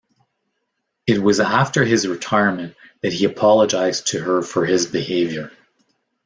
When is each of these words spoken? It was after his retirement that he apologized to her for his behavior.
It 1.05 1.21
was 1.21 1.39
after 1.39 1.85
his 1.85 2.07
retirement 2.07 2.75
that 3.03 3.13
he 3.13 3.25
apologized 3.25 4.07
to 4.07 4.19
her 4.21 4.41
for 4.41 4.65
his 4.65 4.87
behavior. 4.87 5.51